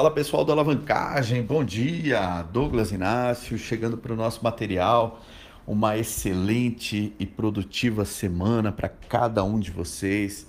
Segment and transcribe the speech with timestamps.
[0.00, 2.42] Fala pessoal da Alavancagem, bom dia!
[2.52, 5.20] Douglas Inácio chegando para o nosso material.
[5.66, 10.46] Uma excelente e produtiva semana para cada um de vocês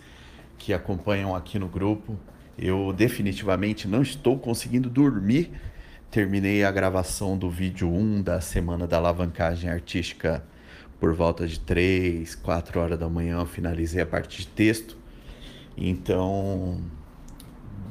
[0.56, 2.16] que acompanham aqui no grupo.
[2.59, 5.50] Eu definitivamente não estou conseguindo dormir.
[6.11, 10.43] Terminei a gravação do vídeo 1 da semana da alavancagem artística
[11.00, 13.43] por volta de 3, 4 horas da manhã.
[13.47, 14.95] finalizei a parte de texto.
[15.75, 16.84] Então,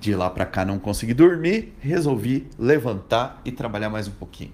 [0.01, 4.53] de lá para cá não consegui dormir, resolvi levantar e trabalhar mais um pouquinho.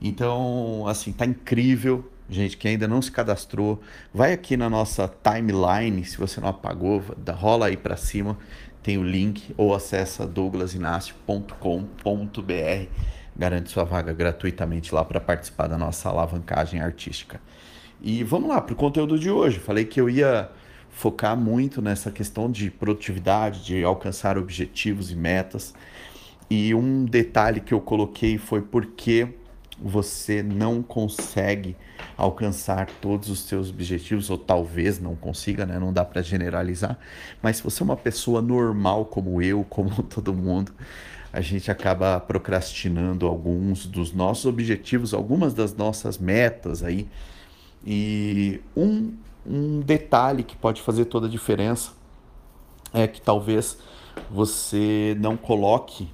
[0.00, 2.10] Então, assim, tá incrível.
[2.28, 3.80] Gente que ainda não se cadastrou,
[4.14, 7.02] vai aqui na nossa timeline, se você não apagou,
[7.36, 8.38] rola aí para cima,
[8.84, 12.86] tem o link ou acessa douglasinacio.com.br.
[13.36, 17.40] Garante sua vaga gratuitamente lá para participar da nossa alavancagem artística.
[18.00, 19.58] E vamos lá para o conteúdo de hoje.
[19.58, 20.48] Falei que eu ia
[20.90, 25.74] focar muito nessa questão de produtividade, de alcançar objetivos e metas.
[26.48, 29.28] E um detalhe que eu coloquei foi porque
[29.80, 31.76] você não consegue
[32.16, 35.78] alcançar todos os seus objetivos, ou talvez não consiga, né?
[35.78, 36.98] Não dá para generalizar.
[37.42, 40.72] Mas se você é uma pessoa normal como eu, como todo mundo,
[41.32, 47.08] a gente acaba procrastinando alguns dos nossos objetivos, algumas das nossas metas aí.
[47.84, 49.12] E um
[49.46, 51.92] um detalhe que pode fazer toda a diferença
[52.92, 53.78] é que talvez
[54.30, 56.08] você não coloque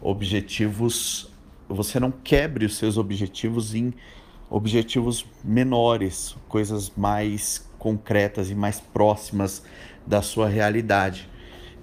[0.00, 1.30] objetivos,
[1.68, 3.92] você não quebre os seus objetivos em
[4.50, 9.62] objetivos menores, coisas mais concretas e mais próximas
[10.06, 11.28] da sua realidade.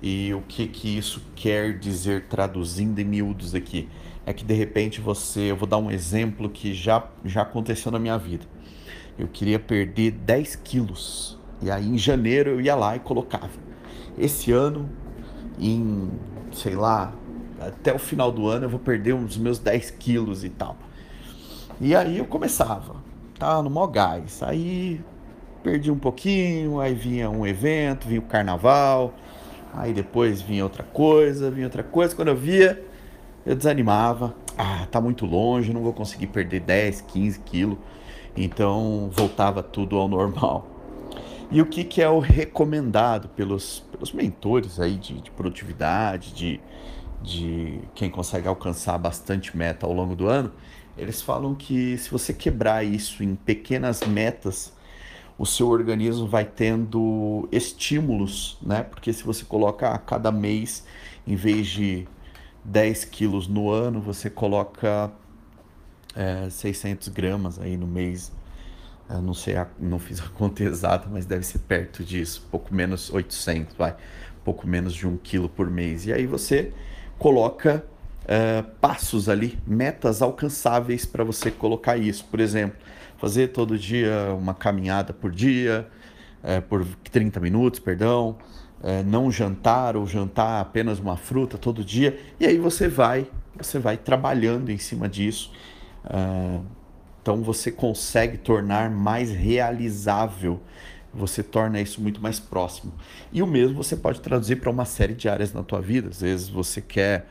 [0.02, 3.88] E o que que isso quer dizer traduzindo em miúdos aqui?
[4.26, 8.00] É que de repente você, eu vou dar um exemplo que já já aconteceu na
[8.00, 8.46] minha vida
[9.18, 11.38] eu queria perder 10 quilos.
[11.62, 13.50] E aí em janeiro eu ia lá e colocava.
[14.18, 14.90] Esse ano,
[15.60, 16.10] em,
[16.52, 17.14] sei lá,
[17.60, 20.78] até o final do ano eu vou perder uns meus 10 quilos e tal.
[21.80, 22.96] E aí eu começava,
[23.38, 24.42] tava no mó gás.
[24.44, 25.02] Aí
[25.64, 29.14] perdi um pouquinho, aí vinha um evento, vinha o carnaval,
[29.74, 32.16] aí depois vinha outra coisa, vinha outra coisa.
[32.16, 32.84] Quando eu via,
[33.46, 34.36] eu desanimava.
[34.58, 37.78] Ah, tá muito longe, não vou conseguir perder 10, 15 quilos.
[38.36, 40.68] Então voltava tudo ao normal.
[41.52, 46.60] E o que, que é o recomendado pelos, pelos mentores aí de, de produtividade, de,
[47.22, 50.52] de quem consegue alcançar bastante meta ao longo do ano?
[50.98, 54.74] Eles falam que se você quebrar isso em pequenas metas,
[55.38, 58.84] o seu organismo vai tendo estímulos, né?
[58.84, 60.86] Porque se você coloca a cada mês,
[61.28, 62.08] em vez de
[62.64, 65.12] 10 quilos no ano, você coloca
[66.16, 68.32] é, 600 gramas aí no mês.
[69.10, 73.12] Eu não sei, não fiz a conta exata, mas deve ser perto disso, pouco menos
[73.12, 73.96] 800, vai,
[74.44, 76.06] pouco menos de um quilo por mês.
[76.06, 76.72] E aí você
[77.20, 77.86] coloca
[78.28, 82.26] é, passos ali, metas alcançáveis para você colocar isso.
[82.26, 82.78] Por exemplo,
[83.18, 85.88] fazer todo dia uma caminhada por dia,
[86.44, 88.38] é, por 30 minutos, perdão,
[88.84, 92.20] é, não jantar ou jantar apenas uma fruta todo dia.
[92.40, 95.52] E aí você vai, você vai trabalhando em cima disso
[96.06, 96.64] Uh,
[97.22, 100.62] então você consegue tornar mais realizável,
[101.12, 102.94] você torna isso muito mais próximo.
[103.34, 106.10] E o mesmo você pode traduzir para uma série de áreas na tua vida.
[106.10, 107.26] Às vezes você quer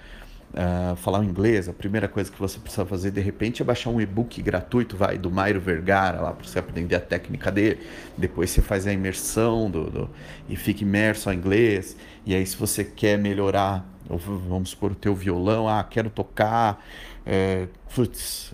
[0.55, 4.01] uh, falar inglês, a primeira coisa que você precisa fazer de repente é baixar um
[4.01, 7.79] e-book gratuito, vai, do Mairo Vergara, lá para você aprender a técnica dele.
[8.19, 10.11] Depois você faz a imersão do, do,
[10.49, 11.97] e fica imerso ao inglês.
[12.27, 16.85] E aí se você quer melhorar, vamos supor, o teu violão, ah, quero tocar
[17.25, 18.53] é, putz,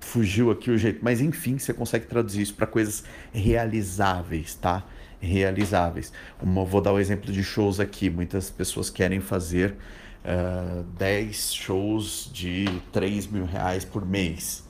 [0.00, 4.84] fugiu aqui o jeito, mas enfim, você consegue traduzir isso para coisas realizáveis, tá?
[5.20, 6.12] Realizáveis.
[6.40, 8.08] Uma, vou dar o um exemplo de shows aqui.
[8.08, 9.76] Muitas pessoas querem fazer
[10.24, 14.64] uh, 10 shows de 3 mil reais por mês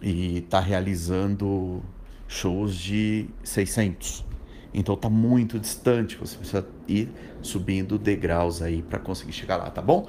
[0.00, 1.80] e está realizando
[2.26, 4.24] shows de 600.
[4.74, 7.08] Então tá muito distante, você precisa ir
[7.42, 10.08] subindo degraus aí para conseguir chegar lá, tá bom?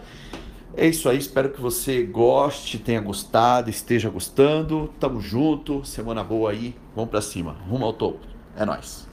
[0.76, 4.92] É isso aí, espero que você goste, tenha gostado, esteja gostando.
[5.00, 8.26] Tamo junto, semana boa aí, vamos para cima, rumo ao topo.
[8.58, 9.02] É nós.